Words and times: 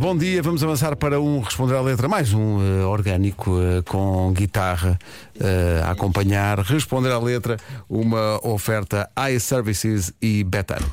bom 0.00 0.16
dia. 0.16 0.42
Vamos 0.42 0.64
avançar 0.64 0.96
para 0.96 1.20
um 1.20 1.40
Responder 1.40 1.74
à 1.74 1.80
Letra, 1.82 2.08
mais 2.08 2.32
um 2.32 2.58
eh, 2.58 2.84
orgânico 2.84 3.60
eh, 3.60 3.82
com 3.82 4.32
guitarra 4.32 4.98
eh, 5.38 5.82
a 5.84 5.90
acompanhar. 5.90 6.58
Responder 6.60 7.12
à 7.12 7.18
Letra, 7.18 7.58
uma 7.88 8.40
oferta 8.42 9.10
iServices 9.30 10.12
e 10.20 10.42
Betano. 10.42 10.90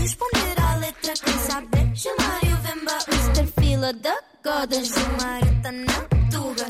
Responder 0.00 0.54
à 0.60 0.76
letra 0.76 1.14
quem 1.22 1.38
saber 1.38 1.94
Chamar 1.94 2.40
o 2.44 2.56
Vemba 2.62 2.98
Mr. 3.08 3.46
Fila 3.60 3.92
da 3.92 4.16
Goda 4.44 4.76
Marita 5.20 5.72
na 5.72 5.92
Tuga 6.30 6.66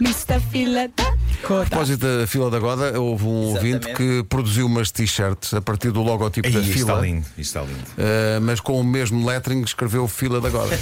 Mr. 0.00 0.40
Fila 0.50 0.88
da 0.88 1.13
A 1.44 1.66
propósito 1.66 2.06
da 2.20 2.26
fila 2.26 2.50
da 2.50 2.58
Goda, 2.58 2.98
houve 3.00 3.24
um 3.24 3.52
ouvinte 3.54 3.92
que 3.94 4.22
produziu 4.28 4.66
umas 4.66 4.90
t-shirts 4.90 5.52
a 5.54 5.60
partir 5.60 5.90
do 5.90 6.02
logotipo 6.02 6.50
da 6.50 6.58
Aí, 6.58 6.64
isto 6.64 6.78
está 6.78 6.92
fila. 6.94 7.00
lindo, 7.06 7.26
está 7.38 7.60
lindo. 7.62 7.74
Uh, 7.98 8.40
mas 8.42 8.60
com 8.60 8.80
o 8.80 8.84
mesmo 8.84 9.26
lettering 9.26 9.62
escreveu 9.62 10.06
fila 10.08 10.40
da 10.40 10.48
Goda. 10.50 10.76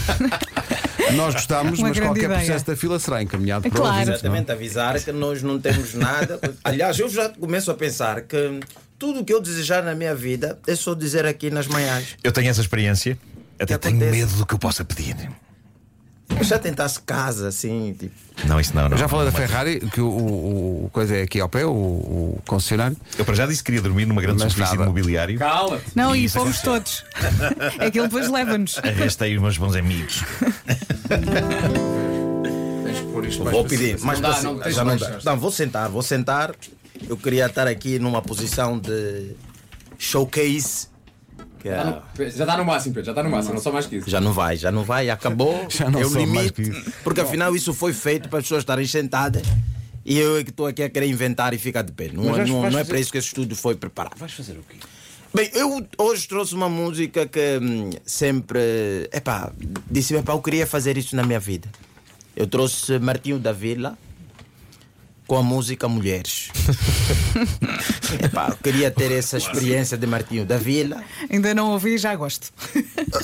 Nós 1.17 1.35
gostamos, 1.35 1.79
Uma 1.79 1.89
mas 1.89 1.99
qualquer 1.99 2.25
ideia. 2.25 2.39
processo 2.39 2.65
da 2.67 2.77
fila 2.77 2.99
será 2.99 3.23
encaminhado 3.23 3.69
para 3.69 3.71
Claro. 3.79 3.87
ouvintes, 3.99 4.07
não 4.23 4.31
é? 4.35 4.39
Exatamente, 4.39 4.53
avisar 4.53 5.01
que 5.01 5.13
nós 5.13 5.43
não 5.43 5.61
temos 5.61 5.93
nada. 5.95 6.41
Aliás, 6.65 6.99
eu 6.99 7.09
já 7.09 7.29
começo 7.29 7.71
a 7.71 7.75
pensar 7.75 8.23
que 8.23 8.61
tudo 8.99 9.21
o 9.21 9.25
que 9.25 9.35
eu 9.35 9.41
desejar 9.43 9.83
na 9.83 9.95
minha 9.95 10.15
vida 10.15 10.59
é 10.67 10.75
só 10.75 10.95
dizer 10.95 11.27
aqui 11.27 11.51
nas 11.51 11.67
manhãs. 11.67 12.17
Eu 12.25 12.33
tenho 12.33 12.49
essa 12.49 12.61
experiência, 12.63 13.19
até 13.59 13.77
tenho 13.77 13.97
acontece? 13.97 14.17
medo 14.21 14.33
do 14.37 14.47
que 14.47 14.55
eu 14.55 14.59
possa 14.59 14.85
pedir. 14.85 15.17
Eu 16.39 16.45
já 16.45 16.59
tentasse 16.59 17.01
casa, 17.03 17.49
assim, 17.49 17.95
tipo. 17.99 18.15
Não, 18.47 18.59
isso 18.59 18.75
não, 18.75 18.85
não. 18.85 18.93
Eu 18.93 18.99
já 18.99 19.07
falei 19.09 19.27
da 19.27 19.31
não, 19.33 19.39
não. 19.41 19.47
Ferrari, 19.49 19.81
que 19.91 20.01
o, 20.01 20.09
o- 20.09 20.85
o 20.87 20.91
coisa 20.91 21.15
é 21.17 21.23
aqui 21.23 21.39
ao 21.41 21.49
pé, 21.49 21.65
o, 21.65 21.71
o 21.71 22.43
concessionário. 22.47 22.97
Eu 23.17 23.25
para 23.25 23.35
já 23.35 23.47
disse 23.47 23.59
que 23.63 23.67
queria 23.67 23.83
dormir 23.83 24.07
numa 24.07 24.21
grande 24.21 24.43
Mas 24.43 24.53
superfície 24.53 24.77
nada. 24.79 24.91
de 24.91 24.97
mobiliário. 24.99 25.39
Cala-te. 25.39 25.85
Não, 25.95 26.17
e 26.17 26.25
Isso 26.25 26.39
fomos 26.39 26.61
todos. 26.61 27.05
É 27.79 27.91
que 27.91 27.99
ele 27.99 28.09
depois 28.09 28.29
leva-nos. 28.29 28.79
Arrastei 28.83 29.37
os 29.37 29.43
meus 29.43 29.59
bons 29.59 29.77
amigos. 29.77 30.23
Vou 33.51 33.65
pedir, 33.65 33.99
mas 34.01 34.21
Não 34.21 34.31
dá, 34.31 34.43
não, 34.43 34.59
tens 34.59 34.75
já 34.75 34.85
não 34.85 34.97
dá. 34.97 35.11
já. 35.13 35.19
Não, 35.31 35.39
vou 35.39 35.51
sentar, 35.53 35.89
vou 35.89 36.03
sentar. 36.03 36.55
Eu 37.09 37.17
queria 37.17 37.47
estar 37.47 37.67
aqui 37.67 37.99
numa 37.99 38.23
posição 38.23 38.79
de 38.79 39.33
showcase. 39.99 40.89
Que 41.63 41.69
é- 41.69 41.77
Tá 41.77 41.85
no- 41.85 42.03
Já 42.31 42.45
está 42.45 42.57
no 42.59 42.65
máximo, 42.65 42.95
Pedro, 42.95 43.07
já 43.07 43.13
está 43.13 43.23
no 43.23 43.31
máximo, 43.31 43.55
não 43.55 43.61
só 43.63 43.71
mais 43.73 43.87
que 43.87 43.97
isso. 43.97 44.11
Já 44.11 44.21
não 44.21 44.33
vai, 44.33 44.57
já 44.57 44.71
não 44.73 44.85
vai, 44.85 45.09
acabou. 45.09 45.67
Já 45.71 45.89
não 45.91 46.01
é 46.01 46.05
o 46.05 46.11
sou 46.11 46.27
mais 46.27 46.51
limite. 46.51 46.53
que 46.53 46.63
isso. 46.63 46.93
Porque 47.05 47.21
afinal 47.21 47.55
isso 47.55 47.73
foi 47.73 47.93
feito 47.93 48.29
para 48.29 48.39
as 48.41 48.45
pessoas 48.45 48.63
estarem 48.63 48.87
sentadas 48.87 49.43
e 50.05 50.19
eu 50.19 50.39
é 50.39 50.45
que 50.45 50.51
estou 50.51 50.67
aqui 50.67 50.83
a 50.83 50.91
querer 50.91 51.07
inventar 51.07 51.55
e 51.55 51.59
ficar 51.59 51.83
de 51.83 51.93
pé. 51.93 52.11
Não, 52.13 52.25
não, 52.25 52.33
não 52.47 52.67
é 52.67 52.71
fazer- 52.73 52.85
para 52.87 53.01
isso 53.01 53.13
que 53.13 53.19
esse 53.19 53.29
estudo 53.29 53.55
foi 53.55 53.75
preparado. 53.77 54.19
Vais 54.19 54.33
fazer 54.33 54.53
o 54.53 54.65
quê? 54.69 54.77
Bem, 55.35 55.51
eu 55.55 55.87
hoje 55.97 56.29
trouxe 56.29 56.55
uma 56.55 56.69
música 56.69 57.27
que 57.27 57.59
hum, 57.63 57.89
sempre. 58.05 59.09
Epá, 59.13 59.51
disse, 59.91 60.15
epá, 60.15 60.33
eu 60.35 60.43
queria 60.43 60.67
fazer 60.67 60.99
isso 60.99 61.17
na 61.17 61.23
minha 61.23 61.41
vida. 61.41 61.69
Eu 62.37 62.47
trouxe 62.47 62.99
Martinho 62.99 63.39
da 63.39 63.53
Vila 63.53 63.97
com 65.33 65.39
a 65.39 65.43
música 65.43 65.89
Mulheres. 65.89 66.51
epá, 68.23 68.49
eu 68.51 68.57
queria 68.59 68.91
ter 68.91 69.11
essa 69.11 69.39
experiência 69.39 69.97
de 69.97 70.07
Martinho 70.07 70.45
da 70.45 70.59
Vila. 70.59 71.03
Ainda 71.31 71.55
não 71.55 71.71
ouvi, 71.71 71.97
já 71.97 72.15
gosto. 72.15 72.53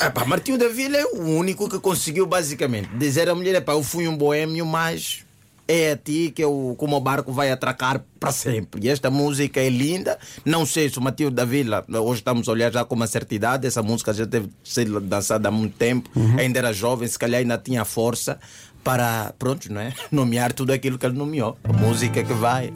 Epá, 0.01 0.25
Martinho 0.25 0.57
da 0.57 0.69
Vila 0.69 0.97
é 0.97 1.05
o 1.05 1.21
único 1.21 1.69
que 1.69 1.79
conseguiu 1.79 2.25
basicamente 2.25 2.89
dizer 2.97 3.29
à 3.29 3.35
mulher: 3.35 3.57
epá, 3.57 3.73
eu 3.73 3.83
fui 3.83 4.09
um 4.09 4.17
boêmio, 4.17 4.65
mas 4.65 5.23
é 5.69 5.93
a 5.93 5.97
ti 5.99 6.33
que 6.35 6.43
eu, 6.43 6.75
como 6.79 6.97
o 6.97 7.01
barco 7.01 7.31
vai 7.31 7.51
atracar 7.51 8.03
para 8.19 8.33
sempre. 8.33 8.87
E 8.87 8.89
esta 8.89 9.11
música 9.11 9.61
é 9.61 9.69
linda. 9.69 10.19
Não 10.47 10.65
sei 10.65 10.89
se 10.89 10.99
o 10.99 11.03
Martinho 11.03 11.31
da 11.31 11.45
Vila, 11.45 11.85
hoje 11.91 12.21
estamos 12.21 12.49
a 12.49 12.53
olhar 12.53 12.73
já 12.73 12.87
com 12.87 12.95
uma 12.95 13.07
certa 13.07 13.35
idade, 13.35 13.67
essa 13.67 13.83
música 13.83 14.15
já 14.15 14.27
teve 14.27 14.49
sido 14.65 14.99
dançada 14.99 15.49
há 15.49 15.53
muito 15.53 15.77
tempo, 15.77 16.09
ainda 16.39 16.59
era 16.59 16.73
jovem, 16.73 17.07
se 17.07 17.19
calhar 17.19 17.43
ainda 17.43 17.59
tinha 17.59 17.85
força 17.85 18.41
para, 18.83 19.33
pronto, 19.39 19.73
não 19.73 19.81
é? 19.81 19.93
Nomear 20.11 20.53
tudo 20.53 20.73
aquilo 20.73 20.99
que 20.99 21.07
ele 21.07 21.17
nomeou. 21.17 21.59
A 21.65 21.73
música 21.73 22.23
que 22.23 22.33
vai. 22.33 22.73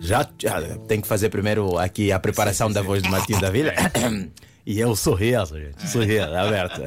Já, 0.00 0.26
já 0.38 0.60
tem 0.88 1.00
que 1.00 1.06
fazer 1.06 1.28
primeiro 1.28 1.78
aqui 1.78 2.10
a 2.10 2.18
preparação 2.18 2.70
da 2.70 2.80
voz 2.80 3.02
do 3.02 3.10
Martinho 3.10 3.40
da 3.40 3.50
Vila. 3.50 3.72
E 4.66 4.78
eu 4.78 4.94
sorriso, 4.94 5.58
gente. 5.58 5.88
Sorriso, 5.88 6.32
aberto. 6.34 6.82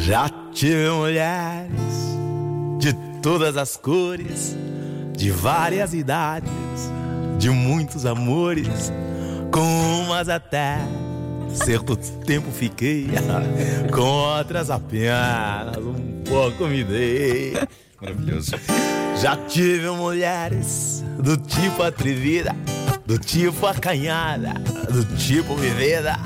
Já 0.00 0.28
tive 0.52 0.88
mulheres 0.90 1.70
de 2.78 2.92
todas 3.22 3.56
as 3.56 3.76
cores, 3.76 4.56
de 5.16 5.30
várias 5.30 5.92
idades, 5.92 6.50
de 7.38 7.50
muitos 7.50 8.06
amores, 8.06 8.92
com 9.52 9.60
umas 10.02 10.28
até 10.28 10.78
certo 11.54 11.96
tempo 11.96 12.50
fiquei, 12.50 13.08
com 13.92 14.00
outras 14.00 14.70
apenas 14.70 15.76
um 15.78 16.22
pouco 16.24 16.66
me 16.66 16.84
dei. 16.84 17.54
Maravilhoso. 18.00 18.52
Já 19.20 19.36
tive 19.36 19.90
mulheres 19.90 21.02
do 21.18 21.36
tipo 21.36 21.82
atrevida, 21.82 22.54
do 23.04 23.18
tipo 23.18 23.66
acanhada, 23.66 24.54
do 24.92 25.04
tipo 25.16 25.56
vivida, 25.56 26.16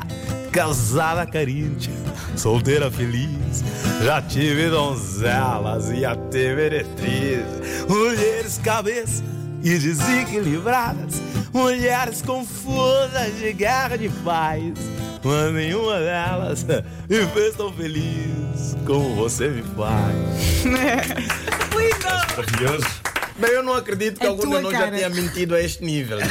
casada 0.51 1.25
carente, 1.25 1.91
solteira 2.37 2.91
feliz. 2.91 3.65
Já 4.05 4.21
tive 4.21 4.69
donzelas 4.69 5.91
e 5.91 6.05
até 6.05 6.55
meretrizes, 6.55 7.87
mulheres 7.89 8.59
cabeça 8.59 9.25
e 9.63 9.79
desequilibradas, 9.79 11.23
mulheres 11.53 12.21
confusas 12.21 13.39
de 13.39 13.53
guerra 13.55 13.97
de 13.97 14.11
paz. 14.23 14.75
Mas 15.25 15.53
nenhuma 15.53 15.99
delas 16.01 16.65
me 16.65 17.27
fez 17.33 17.55
tão 17.57 17.73
feliz 17.73 18.77
como 18.85 19.15
você 19.15 19.47
me 19.49 19.63
faz. 19.63 20.65
Maravilhoso. 22.37 22.87
Bem, 23.39 23.51
eu 23.51 23.63
não 23.63 23.75
acredito 23.75 24.19
que 24.21 24.27
É 24.27 24.29
algum 24.29 24.43
de 24.43 24.49
nós 24.61 24.73
já 24.73 24.91
tenha 24.91 25.09
mentido 25.09 25.55
a 25.55 25.61
este 25.61 25.85
nível, 25.85 26.19
não 26.19 26.27
é? 26.27 26.31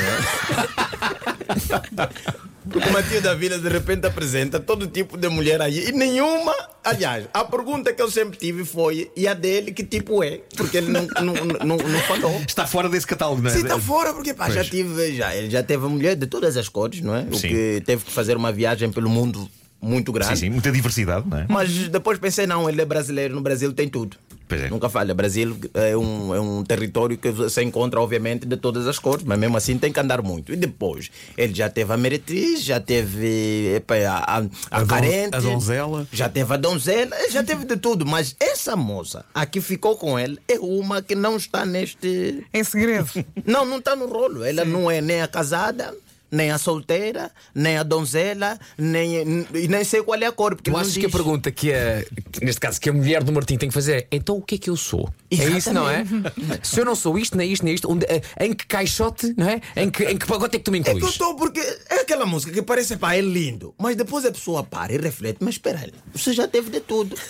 Porque 2.71 2.87
o 2.87 2.91
Matheus 2.93 3.21
da 3.21 3.33
Vila 3.33 3.57
de 3.59 3.69
repente 3.69 4.07
apresenta 4.07 4.59
todo 4.59 4.87
tipo 4.87 5.17
de 5.17 5.27
mulher 5.27 5.61
aí 5.61 5.89
e 5.89 5.91
nenhuma. 5.91 6.53
Aliás, 6.83 7.27
a 7.33 7.43
pergunta 7.43 7.93
que 7.93 8.01
eu 8.01 8.09
sempre 8.09 8.37
tive 8.37 8.63
foi: 8.65 9.11
e 9.15 9.27
a 9.27 9.33
dele 9.33 9.71
que 9.71 9.83
tipo 9.83 10.23
é? 10.23 10.39
Porque 10.55 10.77
ele 10.77 10.91
não, 10.91 11.07
não, 11.21 11.33
não, 11.33 11.77
não 11.77 11.99
falou. 12.01 12.41
Está 12.47 12.65
fora 12.65 12.87
desse 12.89 13.05
catálogo, 13.05 13.41
não 13.41 13.49
é? 13.49 13.53
Sim, 13.53 13.63
está 13.63 13.79
fora, 13.79 14.13
porque 14.13 14.33
pá, 14.33 14.49
já 14.49 14.63
tive, 14.63 15.15
já, 15.15 15.35
ele 15.35 15.49
já 15.49 15.61
teve 15.61 15.85
mulher 15.87 16.15
de 16.15 16.27
todas 16.27 16.57
as 16.57 16.69
cores, 16.69 17.01
não 17.01 17.15
é? 17.15 17.25
O 17.29 17.35
Sim. 17.35 17.49
que 17.49 17.83
teve 17.85 18.05
que 18.05 18.11
fazer 18.11 18.37
uma 18.37 18.51
viagem 18.51 18.91
pelo 18.91 19.09
mundo 19.09 19.49
muito 19.81 20.11
grande. 20.11 20.37
Sim, 20.37 20.45
sim, 20.45 20.49
muita 20.49 20.71
diversidade, 20.71 21.27
não 21.27 21.39
é? 21.39 21.45
Mas 21.49 21.89
depois 21.89 22.19
pensei, 22.19 22.45
não, 22.45 22.69
ele 22.69 22.81
é 22.81 22.85
brasileiro, 22.85 23.33
no 23.35 23.41
Brasil 23.41 23.73
tem 23.73 23.89
tudo. 23.89 24.15
Pois 24.51 24.63
é. 24.63 24.69
Nunca 24.69 24.89
falha. 24.89 25.13
Brasil 25.13 25.57
é 25.73 25.95
um, 25.95 26.35
é 26.35 26.41
um 26.41 26.61
território 26.61 27.17
que 27.17 27.31
você 27.31 27.63
encontra, 27.63 28.01
obviamente, 28.01 28.45
de 28.45 28.57
todas 28.57 28.85
as 28.85 28.99
cores, 28.99 29.23
mas 29.23 29.39
mesmo 29.39 29.55
assim 29.55 29.77
tem 29.77 29.93
que 29.93 29.99
andar 29.99 30.21
muito. 30.21 30.51
E 30.51 30.57
depois, 30.57 31.09
ele 31.37 31.53
já 31.55 31.69
teve 31.69 31.93
a 31.93 31.95
meretriz, 31.95 32.61
já 32.61 32.77
teve 32.77 33.73
epa, 33.77 33.95
a, 33.95 34.17
a, 34.17 34.37
a, 34.39 34.43
A 34.71 34.79
don- 34.81 34.87
carente, 34.87 35.35
a 35.37 35.39
donzela. 35.39 36.05
já 36.11 36.27
teve 36.27 36.53
a 36.53 36.57
donzela, 36.57 37.15
já 37.31 37.41
teve 37.41 37.63
de 37.63 37.77
tudo. 37.77 38.05
Mas 38.05 38.35
essa 38.41 38.75
moça, 38.75 39.23
a 39.33 39.45
que 39.45 39.61
ficou 39.61 39.95
com 39.95 40.19
ele, 40.19 40.37
é 40.49 40.59
uma 40.59 41.01
que 41.01 41.15
não 41.15 41.37
está 41.37 41.65
neste. 41.65 42.45
É 42.51 42.61
segredo. 42.65 43.09
Não, 43.45 43.63
não 43.63 43.77
está 43.77 43.95
no 43.95 44.05
rolo. 44.07 44.43
Ela 44.43 44.65
não 44.65 44.91
é 44.91 44.99
nem 44.99 45.21
a 45.21 45.27
casada. 45.29 45.95
Nem 46.31 46.49
a 46.49 46.57
solteira, 46.57 47.29
nem 47.53 47.77
a 47.77 47.83
donzela, 47.83 48.57
nem, 48.77 49.45
e 49.53 49.67
nem 49.67 49.83
sei 49.83 50.01
qual 50.01 50.17
é 50.21 50.25
a 50.25 50.31
cor. 50.31 50.55
Porque 50.55 50.71
Tu 50.71 50.77
achas 50.77 50.95
que 50.95 51.05
a 51.05 51.09
pergunta 51.09 51.51
que 51.51 51.73
a, 51.73 52.03
que, 52.31 52.45
neste 52.45 52.61
caso, 52.61 52.79
que 52.79 52.89
a 52.89 52.93
mulher 52.93 53.21
do 53.23 53.33
Martim 53.33 53.57
tem 53.57 53.67
que 53.67 53.73
fazer 53.73 54.07
é 54.09 54.15
então 54.15 54.37
o 54.37 54.41
que 54.41 54.55
é 54.55 54.57
que 54.57 54.69
eu 54.69 54.77
sou? 54.77 55.11
É 55.29 55.45
isso, 55.49 55.73
não 55.73 55.89
é? 55.89 56.05
Se 56.63 56.79
eu 56.79 56.85
não 56.85 56.95
sou 56.95 57.17
isto, 57.19 57.35
nem 57.37 57.51
isto, 57.51 57.65
nem 57.65 57.73
isto, 57.73 57.91
onde, 57.91 58.05
eh, 58.05 58.21
em 58.39 58.53
que 58.53 58.65
caixote, 58.65 59.33
não 59.37 59.49
é? 59.49 59.59
Em 59.75 59.89
que, 59.89 60.03
em 60.05 60.17
que 60.17 60.25
pagote 60.25 60.55
é 60.55 60.59
que 60.59 60.65
tu 60.65 60.71
me 60.71 60.79
É 60.79 60.83
que 60.83 60.89
eu 60.91 60.95
incluís? 60.97 61.13
estou 61.13 61.35
porque 61.35 61.59
é 61.89 61.95
aquela 62.01 62.25
música 62.25 62.53
que 62.53 62.61
parece 62.61 62.95
pá, 62.95 63.13
é 63.15 63.21
lindo, 63.21 63.75
mas 63.77 63.95
depois 63.97 64.23
a 64.25 64.31
pessoa 64.31 64.63
para 64.63 64.93
e 64.93 64.97
reflete, 64.97 65.39
mas 65.41 65.55
espera 65.55 65.79
aí, 65.79 65.91
você 66.13 66.31
já 66.33 66.47
teve 66.47 66.69
de 66.69 66.79
tudo. 66.79 67.15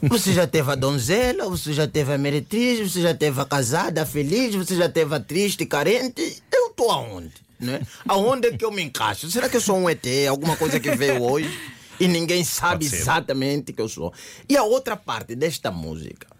Você 0.00 0.32
já 0.32 0.46
teve 0.46 0.70
a 0.70 0.76
donzela, 0.76 1.48
você 1.48 1.72
já 1.72 1.88
teve 1.88 2.12
a 2.12 2.16
meretriz, 2.18 2.92
você 2.92 3.02
já 3.02 3.12
teve 3.14 3.40
a 3.40 3.44
casada, 3.44 4.02
a 4.02 4.06
feliz, 4.06 4.54
você 4.54 4.76
já 4.76 4.88
teve 4.88 5.12
a 5.12 5.18
triste, 5.18 5.66
carente. 5.66 6.40
Eu 6.52 6.68
estou 6.68 6.92
aonde? 6.92 7.32
Né? 7.58 7.80
Aonde 8.06 8.48
é 8.48 8.56
que 8.56 8.64
eu 8.64 8.70
me 8.70 8.82
encaixo? 8.82 9.30
Será 9.30 9.48
que 9.48 9.56
eu 9.56 9.60
sou 9.60 9.76
um 9.76 9.90
ET, 9.90 10.06
alguma 10.28 10.56
coisa 10.56 10.78
que 10.78 10.94
veio 10.94 11.22
hoje 11.22 11.50
e 11.98 12.06
ninguém 12.06 12.44
sabe 12.44 12.86
exatamente 12.86 13.72
que 13.72 13.82
eu 13.82 13.88
sou? 13.88 14.12
E 14.48 14.56
a 14.56 14.62
outra 14.62 14.96
parte 14.96 15.34
desta 15.34 15.70
música 15.70 16.37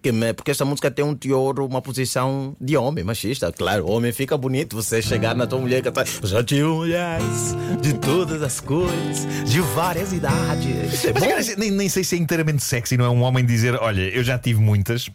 Que 0.00 0.12
me- 0.12 0.32
porque 0.32 0.52
esta 0.52 0.64
música 0.64 0.90
tem 0.92 1.04
um 1.04 1.14
teor, 1.14 1.58
uma 1.60 1.82
posição 1.82 2.54
de 2.60 2.76
homem, 2.76 3.02
machista. 3.02 3.50
Claro, 3.52 3.84
o 3.86 3.90
homem 3.90 4.12
fica 4.12 4.36
bonito. 4.36 4.76
Você 4.76 5.02
chegar 5.02 5.34
na 5.34 5.44
tua 5.46 5.58
mulher 5.58 5.78
e 5.78 5.82
cantar. 5.82 6.06
Já 6.22 6.42
tive 6.44 6.62
mulheres 6.62 7.56
de 7.82 7.94
todas 7.94 8.40
as 8.42 8.60
cores, 8.60 9.26
de 9.44 9.60
várias 9.60 10.12
idades. 10.12 11.04
É 11.04 11.12
Mas, 11.12 11.22
cara, 11.24 11.56
nem, 11.58 11.70
nem 11.72 11.88
sei 11.88 12.04
se 12.04 12.14
é 12.14 12.18
inteiramente 12.18 12.62
sexy, 12.62 12.96
não 12.96 13.04
é 13.06 13.10
um 13.10 13.22
homem 13.22 13.44
dizer: 13.44 13.74
Olha, 13.74 14.02
eu 14.02 14.22
já 14.22 14.38
tive 14.38 14.60
muitas, 14.60 15.10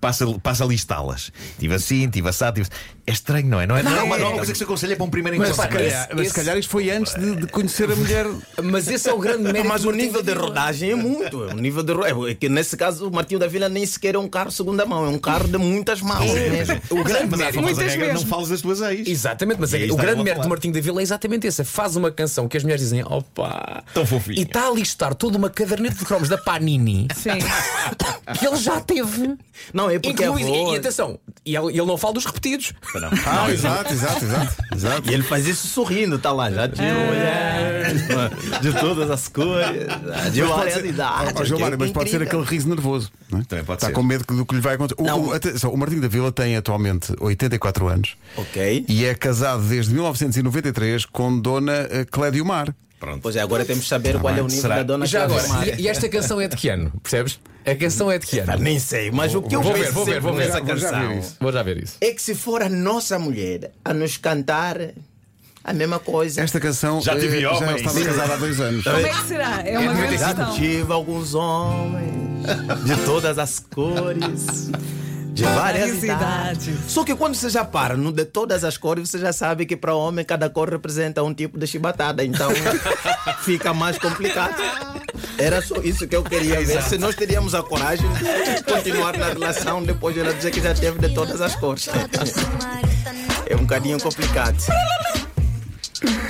passa, 0.00 0.26
passa 0.42 0.64
a 0.64 0.66
listá-las. 0.66 1.30
Tive 1.58 1.74
assim, 1.74 2.08
tive 2.08 2.28
assado, 2.28 2.54
tive. 2.54 2.68
É 3.06 3.12
estranho, 3.12 3.48
não 3.48 3.60
é? 3.60 3.66
Não 3.66 3.76
é, 3.76 3.82
não, 3.82 3.96
é 3.96 4.02
uma, 4.02 4.16
não 4.16 4.26
é 4.26 4.28
uma 4.28 4.36
coisa 4.38 4.52
que 4.52 4.58
se 4.58 4.64
aconselha 4.64 4.94
para 4.96 5.04
um 5.04 5.10
primeiro 5.10 5.36
Mas, 5.36 5.50
encontro. 5.50 5.70
se 5.72 5.76
calhar, 5.76 6.04
esse- 6.06 6.14
mas 6.14 6.28
se 6.28 6.34
calhar 6.34 6.56
isto 6.56 6.70
foi 6.70 6.88
antes 6.88 7.14
de, 7.16 7.34
de 7.36 7.46
conhecer 7.48 7.90
a 7.90 7.96
mulher. 7.96 8.26
Mas 8.62 8.86
esse 8.88 9.08
é 9.10 9.12
o 9.12 9.18
grande 9.18 9.42
mérito. 9.52 9.66
Mas 9.68 9.84
o 9.84 9.90
nível 9.90 10.22
de 10.22 10.32
rodagem 10.32 10.92
é 10.92 10.94
muito. 10.94 11.36
O 11.42 11.54
nível 11.54 11.82
de 11.82 11.92
é 12.30 12.34
que 12.34 12.48
nesse 12.48 12.76
caso 12.76 13.08
o 13.08 13.12
Martinho 13.12 13.40
da 13.40 13.48
Vila 13.48 13.68
nem 13.68 13.84
sequer 13.84 14.14
é 14.14 14.18
um 14.22 14.28
carro 14.28 14.50
segunda 14.50 14.86
mão, 14.86 15.04
é 15.04 15.08
um 15.08 15.18
carro 15.18 15.46
de 15.48 15.58
muitas 15.58 16.00
mãos 16.00 16.32
mesmo. 16.32 16.80
O 16.90 17.04
grande 17.04 17.28
Mas 17.30 17.40
mérito. 17.40 17.62
Muitas 17.62 17.94
regra: 17.94 18.14
não 18.14 18.26
fales 18.26 18.48
das 18.48 18.60
tuas 18.62 18.80
ex. 18.80 19.06
Exatamente, 19.08 19.60
mas 19.60 19.72
E 19.72 19.76
é, 19.76 19.78
aí 19.80 19.84
o 19.84 19.90
está 19.90 20.02
grande 20.02 20.22
mérito 20.22 20.42
do 20.42 20.48
Martinho 20.48 20.74
da 20.74 20.80
Vila 20.80 21.00
é 21.00 21.02
exatamente 21.02 21.46
esse. 21.46 21.64
Faz 21.64 21.96
uma 21.96 22.10
canção 22.10 22.48
que 22.48 22.56
as 22.56 22.62
mulheres 22.62 22.82
dizem, 22.82 23.04
opa, 23.04 23.84
Tão 23.92 24.06
fofinha. 24.06 24.38
E 24.38 24.42
está 24.42 24.68
a 24.68 24.70
listar 24.70 25.14
toda 25.14 25.36
uma 25.36 25.50
caderneta 25.50 25.96
de 25.96 26.04
cromos 26.04 26.28
da 26.28 26.38
Panini 26.38 27.08
Sim. 27.14 27.30
que 28.38 28.46
ele 28.46 28.56
já 28.56 28.80
teve. 28.80 29.36
Não, 29.72 29.88
é 29.90 29.98
porque 29.98 30.24
Incluindo, 30.24 30.48
a 30.52 30.56
e, 30.56 30.60
voz- 30.62 30.74
e 30.74 30.76
atenção, 30.78 31.18
e 31.44 31.56
ele, 31.56 31.66
ele 31.68 31.86
não 31.86 31.96
fala 31.96 32.14
dos 32.14 32.24
repetidos. 32.24 32.72
Ah, 33.26 33.50
exato, 33.50 33.92
exato, 33.92 34.24
exato. 34.24 34.56
exato. 34.74 35.10
E 35.10 35.14
ele 35.14 35.22
faz 35.22 35.46
isso 35.46 35.68
sorrindo, 35.68 36.18
tá 36.18 36.32
lá, 36.32 36.50
já 36.50 36.68
tive 36.68 36.82
mulheres 36.92 38.02
de 38.60 38.72
todas 38.80 39.10
as 39.10 39.28
cores, 39.28 39.86
de 40.32 40.40
é 40.40 41.58
Mário, 41.58 41.78
mas 41.78 41.90
pode 41.92 42.10
ser 42.10 42.22
aquele 42.22 42.42
riso 42.42 42.68
nervoso. 42.68 43.10
Não 43.30 43.40
é? 43.40 43.44
Também 43.44 43.64
pode 43.64 43.78
Está 43.78 43.88
ser. 43.88 43.92
Medo 44.12 44.24
do 44.36 44.44
que 44.46 44.54
lhe 44.54 44.60
vai 44.60 44.74
acontecer. 44.74 45.00
O, 45.00 45.04
Não. 45.04 45.26
o, 45.28 45.32
atenção, 45.32 45.72
o 45.72 45.76
Martinho 45.78 46.02
da 46.02 46.08
Vila 46.08 46.30
tem 46.30 46.56
atualmente 46.56 47.12
84 47.20 47.88
anos 47.88 48.16
Ok. 48.36 48.84
e 48.88 49.04
é 49.04 49.14
casado 49.14 49.62
desde 49.62 49.92
1993 49.94 51.06
com 51.06 51.38
Dona 51.38 51.86
eh, 51.90 52.04
Clédio 52.10 52.44
Mar. 52.44 52.74
Pronto. 53.00 53.20
Pois 53.20 53.34
é, 53.34 53.40
agora 53.40 53.64
temos 53.64 53.82
que 53.84 53.88
saber 53.88 54.18
qual 54.20 54.32
é 54.36 54.40
o 54.40 54.46
nível 54.46 54.60
Será? 54.62 54.76
da 54.76 54.82
dona 54.84 55.06
Já 55.06 55.24
agora, 55.24 55.42
e, 55.76 55.82
e 55.82 55.88
esta 55.88 56.08
canção 56.08 56.40
é 56.40 56.46
de 56.46 56.56
que 56.56 56.68
ano? 56.68 56.92
Percebes? 57.02 57.40
A 57.66 57.74
canção 57.74 58.10
é 58.10 58.18
de 58.18 58.26
que 58.26 58.38
Ah, 58.40 58.54
ano? 58.54 58.62
Nem 58.62 58.78
sei, 58.78 59.10
mas 59.10 59.34
o 59.34 59.42
que 59.42 59.56
eu 59.56 59.62
vou 59.62 59.72
ver, 59.72 59.90
vou 59.90 60.04
ver, 60.04 60.20
vou 60.20 60.32
ver. 60.34 60.46
nessa 60.46 60.60
Vou 60.60 60.76
já 60.76 60.90
canção. 60.90 61.20
Vou 61.40 61.52
já 61.52 61.62
ver 61.64 61.82
isso. 61.82 61.96
é 62.00 62.10
que 62.12 62.22
se 62.22 62.34
for 62.34 62.62
a 62.62 62.68
nossa 62.68 63.18
mulher 63.18 63.72
a 63.84 63.92
nos 63.92 64.16
cantar 64.16 64.76
a 65.64 65.72
mesma 65.72 65.98
coisa. 65.98 66.42
Esta 66.42 66.60
canção 66.60 67.00
Já 67.00 67.18
tive 67.18 67.38
eh, 67.38 67.40
já 67.40 67.52
homens. 67.52 67.76
estava 67.80 68.04
casada 68.04 68.34
há 68.34 68.36
dois 68.36 68.60
anos. 68.60 68.84
Como 68.84 68.96
é 68.96 69.08
que 69.08 69.26
será? 69.26 69.62
É 69.66 69.78
uma 69.78 69.94
grande 69.94 70.18
Já 70.18 70.26
questão. 70.34 70.54
tive 70.54 70.92
alguns 70.92 71.34
homens 71.34 72.31
de 72.84 72.96
todas 73.04 73.38
as 73.38 73.58
cores, 73.58 74.70
de 75.32 75.44
várias 75.44 76.02
idades. 76.02 76.74
Só 76.88 77.04
que 77.04 77.14
quando 77.14 77.34
você 77.34 77.48
já 77.48 77.64
para 77.64 77.96
no 77.96 78.12
de 78.12 78.24
todas 78.24 78.64
as 78.64 78.76
cores, 78.76 79.08
você 79.08 79.18
já 79.18 79.32
sabe 79.32 79.66
que 79.66 79.76
para 79.76 79.94
homem 79.94 80.24
cada 80.24 80.50
cor 80.50 80.68
representa 80.68 81.22
um 81.22 81.32
tipo 81.32 81.58
de 81.58 81.66
chibatada. 81.66 82.24
Então 82.24 82.50
fica 83.42 83.72
mais 83.72 83.98
complicado. 83.98 84.56
Era 85.38 85.62
só 85.62 85.76
isso 85.76 86.06
que 86.06 86.16
eu 86.16 86.22
queria 86.22 86.64
ver. 86.64 86.82
Se 86.82 86.98
nós 86.98 87.14
teríamos 87.14 87.54
a 87.54 87.62
coragem 87.62 88.06
de 88.12 88.62
continuar 88.64 89.16
na 89.16 89.28
relação 89.28 89.82
depois 89.82 90.14
de 90.14 90.20
ela 90.20 90.32
dizer 90.34 90.50
que 90.50 90.60
já 90.60 90.74
teve 90.74 90.98
de 90.98 91.14
todas 91.14 91.40
as 91.40 91.54
cores. 91.56 91.88
É 93.46 93.56
um 93.56 93.60
bocadinho 93.60 94.00
complicado. 94.00 94.56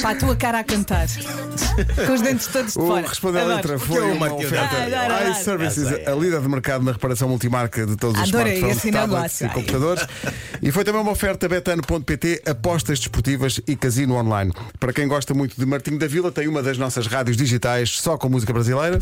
Para 0.01 0.11
a 0.11 0.15
tua 0.15 0.37
cara 0.37 0.59
a 0.61 0.65
cantar. 0.65 1.07
Com 2.07 2.13
os 2.13 2.21
dentes 2.21 2.47
todos 2.49 2.73
de 2.73 2.79
O 2.79 2.87
fora. 2.87 3.07
Responder 3.09 3.39
à 3.39 3.43
Adoro. 3.43 3.57
Letra 3.57 3.79
foi 3.79 4.03
uma 4.03 4.29
Martinho 4.29 4.47
oferta. 4.49 4.77
Adoro, 4.77 5.13
adoro. 5.13 5.31
iServices, 5.31 5.87
a 6.07 6.11
líder 6.15 6.41
de 6.41 6.49
mercado 6.49 6.85
na 6.85 6.93
reparação 6.93 7.29
multimarca 7.29 7.87
de 7.87 7.97
todos 7.97 8.21
os 8.21 8.29
Adorei 8.29 8.55
smartphones, 8.55 8.77
esse 8.79 8.93
tablets 8.93 9.41
negócio. 9.41 9.47
e 9.47 9.51
computadores. 9.51 10.07
E 10.61 10.71
foi 10.73 10.85
também 10.85 11.01
uma 11.01 11.13
oferta 11.13 11.49
betano.pt, 11.49 12.43
apostas 12.47 12.99
desportivas 12.99 13.61
e 13.67 13.77
casino 13.77 14.15
online. 14.15 14.53
Para 14.79 14.93
quem 14.93 15.07
gosta 15.09 15.33
muito 15.35 15.57
de 15.59 15.65
Martinho 15.67 15.99
da 15.99 16.07
Vila, 16.07 16.31
tem 16.31 16.49
uma 16.49 16.63
das 16.63 16.79
nossas 16.79 17.07
rádios 17.07 17.37
digitais 17.37 17.99
só 18.01 18.17
com 18.19 18.29
música 18.29 18.53
brasileira. 18.53 18.99